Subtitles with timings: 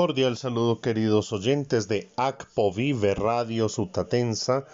[0.00, 4.64] cordial saludo queridos oyentes de ACPO Vive Radio Sutatensa,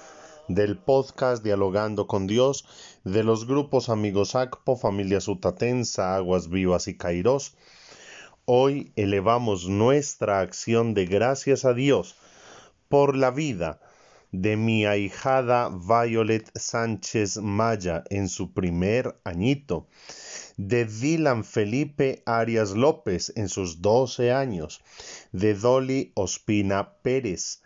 [0.47, 2.65] del podcast Dialogando con Dios,
[3.03, 7.57] de los grupos Amigos ACPO, Familia Sutatensa, Aguas Vivas y Cairós.
[8.45, 12.15] Hoy elevamos nuestra acción de gracias a Dios
[12.89, 13.81] por la vida
[14.31, 19.89] de mi ahijada Violet Sánchez Maya en su primer añito
[20.57, 24.83] de Dylan Felipe Arias López en sus 12 años,
[25.33, 27.63] de Dolly Ospina Pérez.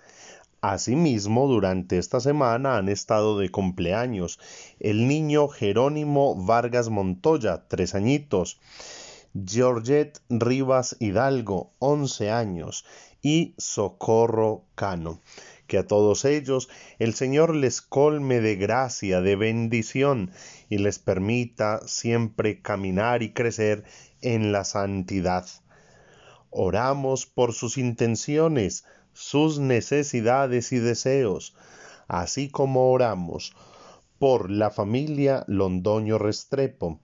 [0.60, 4.38] Asimismo, durante esta semana han estado de cumpleaños
[4.78, 8.60] el niño Jerónimo Vargas Montoya, tres añitos,
[9.32, 12.84] Georgette Rivas Hidalgo, 11 años,
[13.22, 15.20] y Socorro Cano
[15.70, 20.32] que a todos ellos el Señor les colme de gracia, de bendición,
[20.68, 23.84] y les permita siempre caminar y crecer
[24.20, 25.46] en la santidad.
[26.50, 31.54] Oramos por sus intenciones, sus necesidades y deseos,
[32.08, 33.54] así como oramos
[34.18, 36.98] por la familia Londoño Restrepo,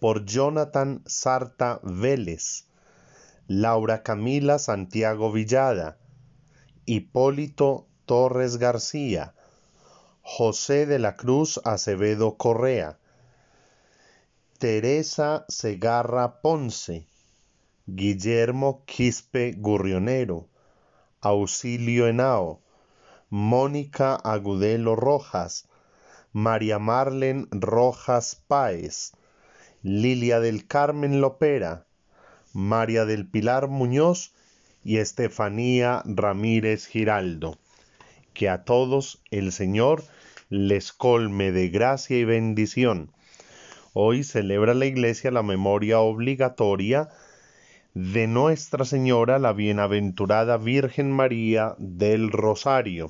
[0.00, 2.64] por Jonathan Sarta Vélez,
[3.48, 5.98] Laura Camila Santiago Villada,
[6.86, 9.34] Hipólito Torres García,
[10.20, 12.98] José de la Cruz Acevedo Correa,
[14.58, 17.06] Teresa Segarra Ponce,
[17.86, 20.46] Guillermo Quispe Gurrionero,
[21.22, 22.60] Auxilio Henao,
[23.30, 25.66] Mónica Agudelo Rojas,
[26.32, 29.12] María Marlen Rojas Páez,
[29.82, 31.86] Lilia del Carmen Lopera,
[32.52, 34.33] María del Pilar Muñoz
[34.84, 37.58] y Estefanía Ramírez Giraldo.
[38.34, 40.04] Que a todos el Señor
[40.50, 43.10] les colme de gracia y bendición.
[43.92, 47.08] Hoy celebra la Iglesia la memoria obligatoria
[47.94, 53.08] de Nuestra Señora, la Bienaventurada Virgen María del Rosario.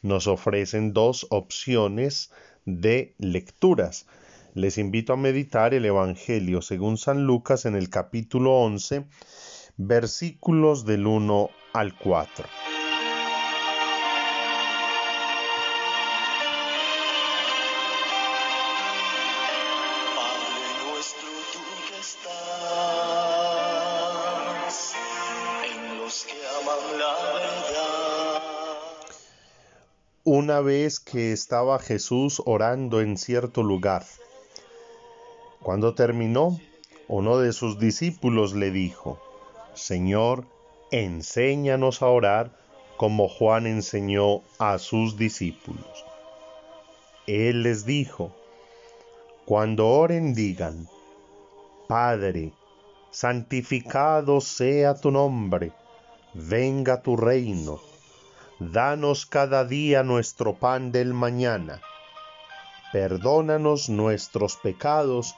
[0.00, 2.30] Nos ofrecen dos opciones
[2.64, 4.06] de lecturas.
[4.54, 9.04] Les invito a meditar el Evangelio según San Lucas en el capítulo 11
[9.86, 12.46] versículos del 1 al 4.
[30.24, 34.04] Una vez que estaba Jesús orando en cierto lugar,
[35.60, 36.58] cuando terminó,
[37.08, 39.20] uno de sus discípulos le dijo,
[39.74, 40.46] Señor,
[40.90, 42.50] enséñanos a orar
[42.96, 46.04] como Juan enseñó a sus discípulos.
[47.26, 48.32] Él les dijo,
[49.44, 50.88] cuando oren digan,
[51.88, 52.52] Padre,
[53.10, 55.72] santificado sea tu nombre,
[56.34, 57.80] venga tu reino,
[58.58, 61.80] danos cada día nuestro pan del mañana,
[62.92, 65.34] perdónanos nuestros pecados,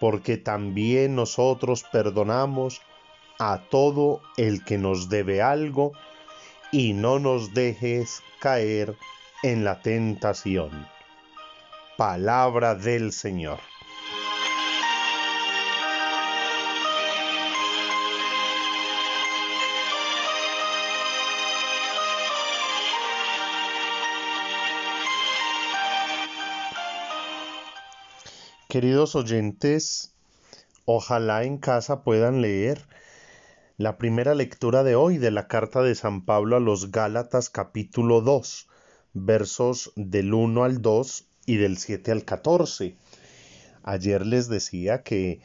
[0.00, 2.80] porque también nosotros perdonamos
[3.40, 5.92] a todo el que nos debe algo
[6.70, 8.96] y no nos dejes caer
[9.42, 10.86] en la tentación.
[11.96, 13.58] Palabra del Señor.
[28.68, 30.12] Queridos oyentes,
[30.84, 32.86] ojalá en casa puedan leer
[33.80, 38.20] la primera lectura de hoy de la carta de San Pablo a los Gálatas capítulo
[38.20, 38.68] 2,
[39.14, 42.98] versos del 1 al 2 y del 7 al 14.
[43.82, 45.40] Ayer les decía que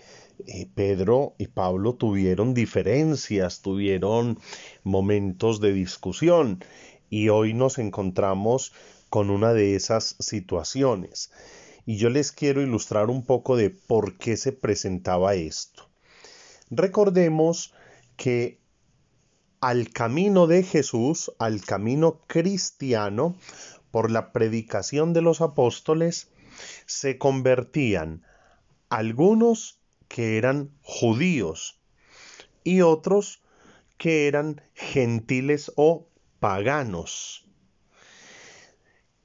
[0.47, 4.38] eh, Pedro y Pablo tuvieron diferencias, tuvieron
[4.84, 6.62] momentos de discusión
[7.09, 8.74] y hoy nos encontramos
[9.09, 11.31] con una de esas situaciones.
[11.86, 15.88] Y yo les quiero ilustrar un poco de por qué se presentaba esto.
[16.69, 17.74] Recordemos
[18.17, 18.59] que
[19.62, 23.35] al camino de Jesús, al camino cristiano,
[23.91, 26.29] por la predicación de los apóstoles,
[26.85, 28.23] se convertían
[28.89, 31.79] algunos que eran judíos
[32.63, 33.41] y otros
[33.97, 36.07] que eran gentiles o
[36.39, 37.47] paganos,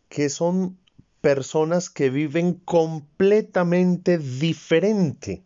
[0.09, 0.79] que son
[1.21, 5.45] personas que viven completamente diferente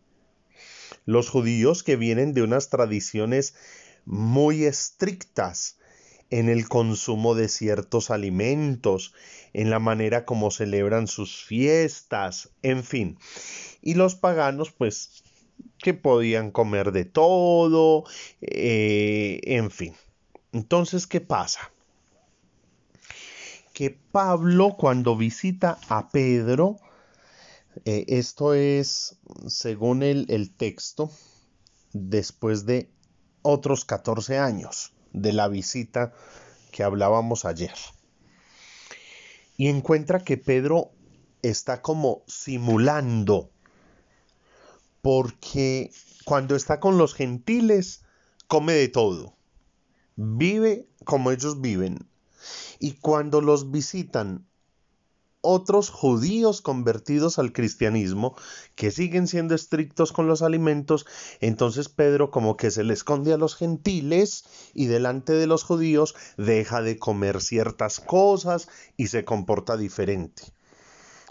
[1.05, 3.55] los judíos que vienen de unas tradiciones
[4.05, 5.77] muy estrictas
[6.29, 9.13] en el consumo de ciertos alimentos,
[9.53, 13.17] en la manera como celebran sus fiestas, en fin.
[13.81, 15.23] Y los paganos, pues,
[15.77, 18.05] que podían comer de todo,
[18.41, 19.93] eh, en fin.
[20.51, 21.71] Entonces, ¿qué pasa?
[23.73, 26.77] Que Pablo cuando visita a Pedro,
[27.83, 29.17] eh, esto es,
[29.47, 31.11] según el, el texto,
[31.91, 32.89] después de
[33.41, 36.13] otros 14 años de la visita
[36.71, 37.75] que hablábamos ayer.
[39.57, 40.91] Y encuentra que Pedro
[41.41, 43.51] está como simulando,
[45.01, 45.91] porque
[46.25, 48.03] cuando está con los gentiles,
[48.47, 49.37] come de todo,
[50.15, 52.09] vive como ellos viven,
[52.79, 54.47] y cuando los visitan
[55.45, 58.35] otros judíos convertidos al cristianismo
[58.75, 61.05] que siguen siendo estrictos con los alimentos,
[61.39, 66.15] entonces Pedro como que se le esconde a los gentiles y delante de los judíos
[66.37, 70.43] deja de comer ciertas cosas y se comporta diferente.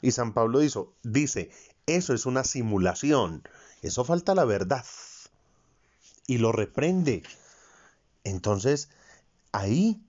[0.01, 0.61] Y San Pablo
[1.03, 1.51] dice,
[1.87, 3.43] eso es una simulación,
[3.83, 4.85] eso falta la verdad.
[6.27, 7.23] Y lo reprende.
[8.23, 8.89] Entonces,
[9.53, 10.01] ahí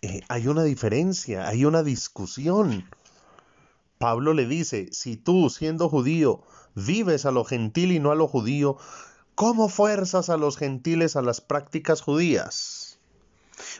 [0.00, 2.88] eh, hay una diferencia, hay una discusión.
[3.98, 6.42] Pablo le dice, si tú siendo judío
[6.74, 8.76] vives a lo gentil y no a lo judío,
[9.34, 13.00] ¿cómo fuerzas a los gentiles a las prácticas judías?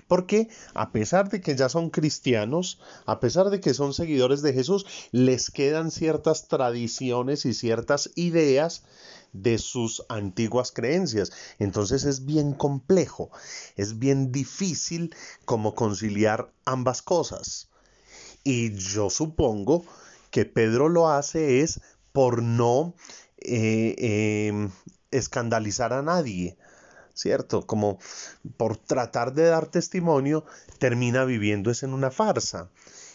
[0.09, 4.53] Porque a pesar de que ya son cristianos, a pesar de que son seguidores de
[4.53, 8.83] Jesús, les quedan ciertas tradiciones y ciertas ideas
[9.33, 11.33] de sus antiguas creencias.
[11.59, 13.31] Entonces es bien complejo,
[13.77, 15.15] es bien difícil
[15.45, 17.69] como conciliar ambas cosas.
[18.45, 19.85] Y yo supongo
[20.31, 21.81] que Pedro lo hace es
[22.13, 22.95] por no
[23.39, 24.71] eh, em,
[25.11, 26.57] escandalizar a nadie,
[27.15, 27.67] ¿cierto?
[27.67, 27.99] Como
[28.57, 30.45] por tratar de dar testimonio,
[30.79, 32.71] termina viviendo es en una farsa.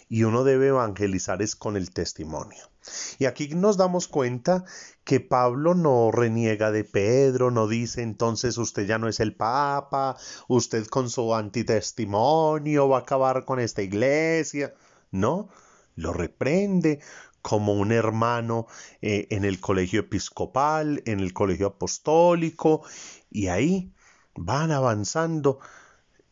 [0.09, 2.72] Y uno debe evangelizar es con el testimonio.
[3.19, 4.65] Y aquí nos damos cuenta
[5.03, 10.17] que Pablo no reniega de Pedro, no dice entonces usted ya no es el Papa,
[10.47, 14.73] usted con su antitestimonio va a acabar con esta iglesia.
[15.11, 15.49] No,
[15.95, 16.99] lo reprende
[17.41, 18.67] como un hermano
[19.01, 22.83] eh, en el colegio episcopal, en el colegio apostólico,
[23.29, 23.91] y ahí
[24.35, 25.59] van avanzando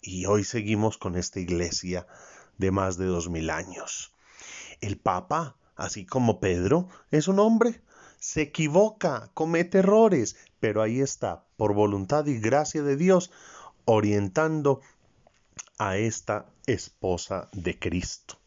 [0.01, 2.07] y hoy seguimos con esta iglesia
[2.57, 4.13] de más de dos mil años.
[4.79, 7.81] El Papa así como Pedro es un hombre.
[8.19, 13.31] Se equivoca, comete errores, pero ahí está, por voluntad y gracia de Dios,
[13.85, 14.81] orientando
[15.79, 18.37] a esta esposa de Cristo.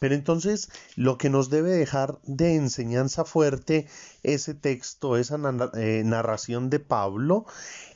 [0.00, 3.86] Pero entonces lo que nos debe dejar de enseñanza fuerte
[4.24, 5.38] ese texto, esa
[5.74, 7.46] eh, narración de Pablo,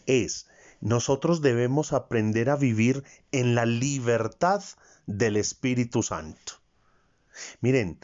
[0.07, 0.47] es
[0.81, 4.63] nosotros debemos aprender a vivir en la libertad
[5.07, 6.55] del Espíritu Santo.
[7.61, 7.99] Miren,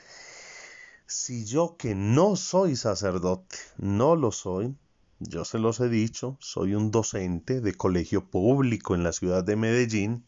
[1.09, 4.77] si yo que no soy sacerdote, no lo soy,
[5.21, 9.57] yo se los he dicho, soy un docente de colegio público en la ciudad de
[9.57, 10.27] Medellín,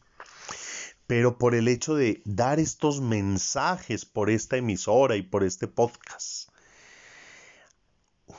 [1.07, 6.49] pero por el hecho de dar estos mensajes por esta emisora y por este podcast,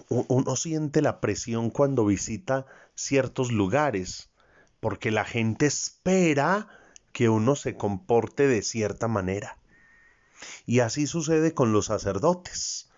[0.09, 2.65] uno siente la presión cuando visita
[2.95, 4.31] ciertos lugares,
[4.79, 6.67] porque la gente espera
[7.11, 9.60] que uno se comporte de cierta manera.
[10.65, 12.89] Y así sucede con los sacerdotes.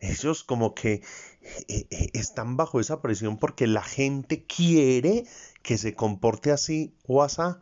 [0.00, 1.02] Ellos como que
[1.42, 5.26] eh, eh, están bajo esa presión porque la gente quiere
[5.62, 7.60] que se comporte así o asá.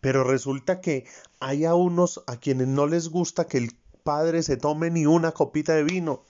[0.00, 1.06] Pero resulta que
[1.40, 5.32] hay a unos a quienes no les gusta que el padre se tome ni una
[5.32, 6.24] copita de vino.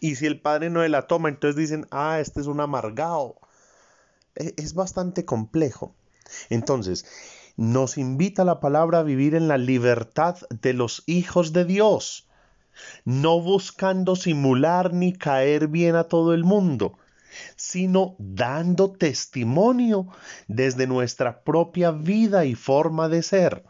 [0.00, 3.36] Y si el padre no la toma, entonces dicen, ah, este es un amargado.
[4.36, 5.94] E, es bastante complejo.
[6.50, 7.06] Entonces,
[7.58, 12.28] nos invita la palabra a vivir en la libertad de los hijos de Dios,
[13.04, 16.96] no buscando simular ni caer bien a todo el mundo,
[17.56, 20.06] sino dando testimonio
[20.46, 23.64] desde nuestra propia vida y forma de ser.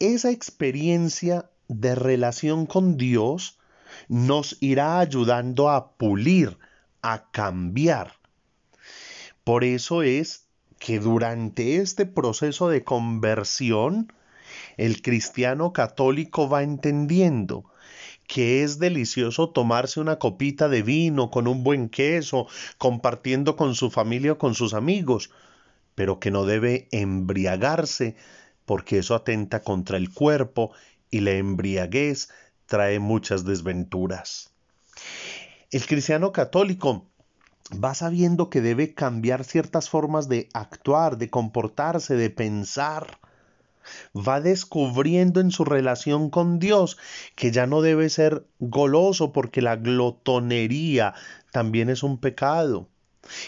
[0.00, 3.60] Esa experiencia de relación con Dios
[4.08, 6.58] nos irá ayudando a pulir,
[7.02, 8.14] a cambiar.
[9.44, 10.45] Por eso es
[10.78, 14.12] que durante este proceso de conversión
[14.76, 17.64] el cristiano católico va entendiendo
[18.26, 23.90] que es delicioso tomarse una copita de vino con un buen queso, compartiendo con su
[23.90, 25.30] familia o con sus amigos,
[25.94, 28.16] pero que no debe embriagarse
[28.64, 30.72] porque eso atenta contra el cuerpo
[31.10, 32.30] y la embriaguez
[32.66, 34.50] trae muchas desventuras.
[35.70, 37.06] El cristiano católico
[37.72, 43.18] va sabiendo que debe cambiar ciertas formas de actuar, de comportarse, de pensar,
[44.16, 46.98] va descubriendo en su relación con Dios
[47.34, 51.14] que ya no debe ser goloso porque la glotonería
[51.52, 52.88] también es un pecado,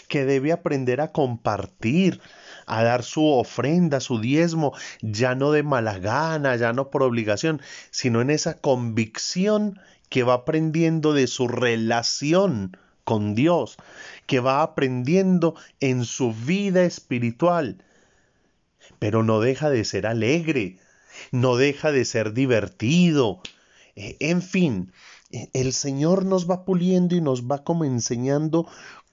[0.07, 2.19] que debe aprender a compartir,
[2.65, 7.61] a dar su ofrenda, su diezmo, ya no de mala gana, ya no por obligación,
[7.89, 12.77] sino en esa convicción que va aprendiendo de su relación
[13.09, 13.77] con Dios,
[14.27, 17.83] que va aprendiendo en su vida espiritual
[18.99, 20.77] pero no deja de ser alegre,
[21.31, 23.41] no deja de ser divertido.
[23.95, 24.91] Eh, en fin,
[25.31, 28.67] eh, el Señor nos va puliendo y nos va como enseñando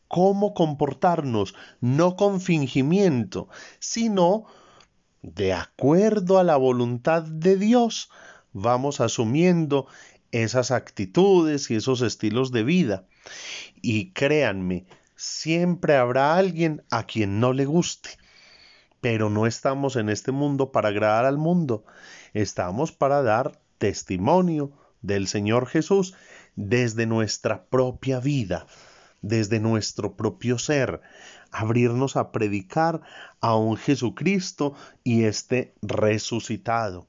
[0.08, 3.48] cómo comportarnos, no con fingimiento,
[3.78, 4.44] sino
[5.22, 8.10] de acuerdo a la voluntad de Dios,
[8.52, 9.86] vamos asumiendo
[10.32, 13.06] esas actitudes y esos estilos de vida.
[13.82, 18.10] Y créanme, siempre habrá alguien a quien no le guste
[19.06, 21.84] pero no estamos en este mundo para agradar al mundo,
[22.34, 26.14] estamos para dar testimonio del Señor Jesús
[26.56, 28.66] desde nuestra propia vida,
[29.22, 31.02] desde nuestro propio ser,
[31.52, 33.00] abrirnos a predicar
[33.40, 37.06] a un Jesucristo y este resucitado.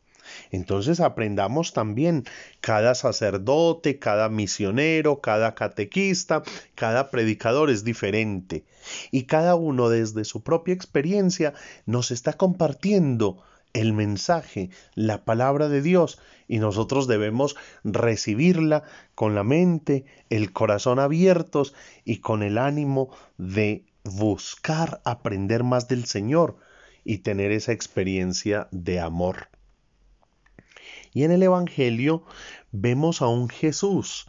[0.51, 2.25] Entonces aprendamos también
[2.62, 6.43] cada sacerdote, cada misionero, cada catequista,
[6.75, 8.63] cada predicador es diferente
[9.12, 11.53] y cada uno desde su propia experiencia
[11.86, 13.43] nos está compartiendo
[13.74, 21.00] el mensaje, la palabra de Dios, y nosotros debemos recibirla con la mente, el corazón
[21.00, 21.74] abiertos
[22.05, 26.57] y con el ánimo de buscar aprender más del Señor
[27.03, 29.50] y tener esa experiencia de amor.
[31.17, 32.21] Y en el Evangelio
[32.71, 34.27] vemos a un Jesús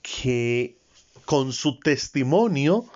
[0.00, 0.78] que
[1.26, 2.86] con su testimonio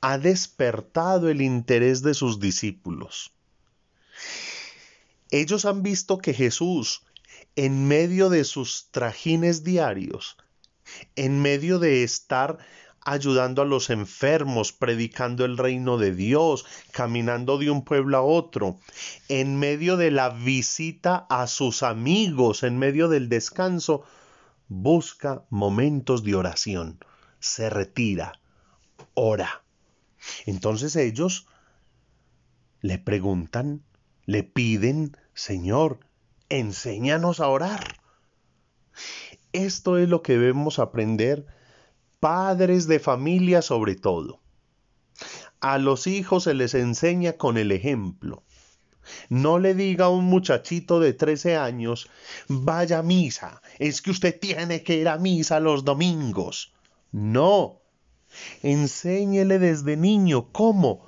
[0.00, 3.32] ha despertado el interés de sus discípulos.
[5.32, 7.02] Ellos han visto que Jesús,
[7.56, 10.36] en medio de sus trajines diarios,
[11.16, 12.58] en medio de estar
[13.12, 18.78] ayudando a los enfermos, predicando el reino de Dios, caminando de un pueblo a otro,
[19.28, 24.04] en medio de la visita a sus amigos, en medio del descanso,
[24.68, 26.98] busca momentos de oración,
[27.40, 28.40] se retira,
[29.14, 29.62] ora.
[30.44, 31.46] Entonces ellos
[32.82, 33.82] le preguntan,
[34.26, 36.00] le piden, Señor,
[36.50, 37.96] enséñanos a orar.
[39.52, 41.46] Esto es lo que debemos aprender
[42.20, 44.40] padres de familia sobre todo.
[45.60, 48.44] A los hijos se les enseña con el ejemplo.
[49.28, 52.10] No le diga a un muchachito de 13 años,
[52.48, 56.74] vaya a misa, es que usted tiene que ir a misa los domingos.
[57.10, 57.80] No,
[58.62, 61.07] enséñele desde niño cómo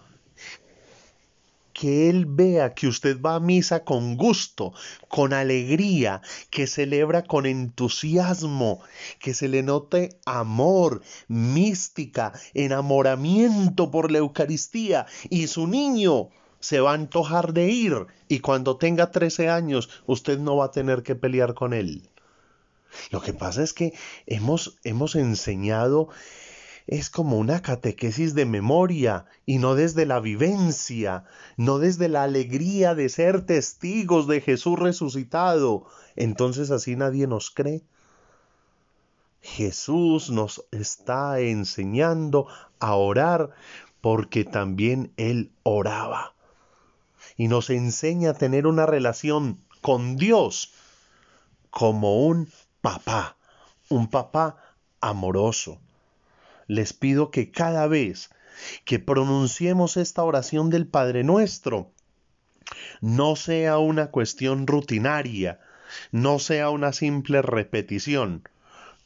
[1.81, 4.75] que Él vea que usted va a misa con gusto,
[5.09, 6.21] con alegría,
[6.51, 8.83] que celebra con entusiasmo,
[9.19, 16.91] que se le note amor, mística, enamoramiento por la Eucaristía y su niño se va
[16.91, 17.95] a antojar de ir
[18.29, 22.11] y cuando tenga 13 años usted no va a tener que pelear con él.
[23.11, 23.95] Lo que pasa es que
[24.27, 26.11] hemos, hemos enseñado
[26.91, 31.23] es como una catequesis de memoria y no desde la vivencia,
[31.57, 35.87] no desde la alegría de ser testigos de Jesús resucitado.
[36.17, 37.85] Entonces así nadie nos cree.
[39.41, 42.49] Jesús nos está enseñando
[42.81, 43.51] a orar
[44.01, 46.35] porque también Él oraba.
[47.37, 50.75] Y nos enseña a tener una relación con Dios
[51.71, 52.49] como un
[52.81, 53.37] papá,
[53.89, 54.57] un papá
[55.01, 55.79] amoroso
[56.71, 58.31] les pido que cada vez
[58.85, 61.91] que pronunciemos esta oración del Padre nuestro,
[63.01, 65.59] no sea una cuestión rutinaria,
[66.13, 68.49] no sea una simple repetición,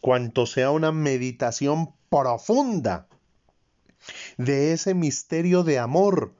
[0.02, 3.06] cuanto sea una meditación profunda
[4.37, 6.35] de ese misterio de amor,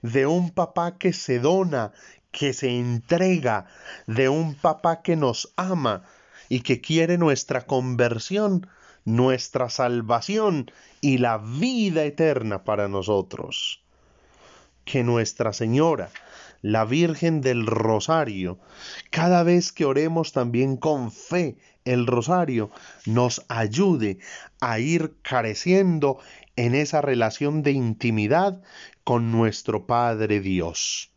[0.00, 1.92] de un papá que se dona,
[2.30, 3.66] que se entrega,
[4.06, 6.04] de un papá que nos ama
[6.48, 8.68] y que quiere nuestra conversión
[9.04, 13.82] nuestra salvación y la vida eterna para nosotros.
[14.84, 16.10] Que Nuestra Señora,
[16.60, 18.58] la Virgen del Rosario,
[19.10, 22.70] cada vez que oremos también con fe el Rosario,
[23.06, 24.18] nos ayude
[24.60, 26.18] a ir careciendo
[26.56, 28.62] en esa relación de intimidad
[29.04, 31.10] con nuestro Padre Dios.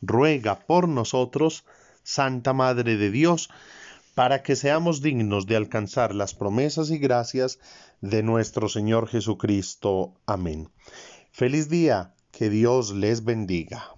[0.00, 1.64] Ruega por nosotros,
[2.02, 3.50] Santa Madre de Dios,
[4.14, 7.58] para que seamos dignos de alcanzar las promesas y gracias
[8.00, 10.14] de nuestro Señor Jesucristo.
[10.26, 10.68] Amén.
[11.32, 13.92] Feliz día, que Dios les bendiga.